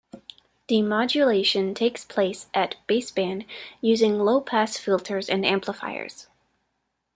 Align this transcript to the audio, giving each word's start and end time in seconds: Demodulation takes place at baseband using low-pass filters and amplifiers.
Demodulation 0.67 1.75
takes 1.75 2.03
place 2.05 2.47
at 2.55 2.73
baseband 2.89 3.45
using 3.81 4.17
low-pass 4.17 4.75
filters 4.79 5.29
and 5.29 5.45
amplifiers. 5.45 6.25